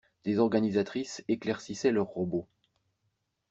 Des 0.25 0.39
organisatrices 0.39 1.23
éclaircissaient 1.27 1.91
leurs 1.91 2.07
robots. 2.07 2.47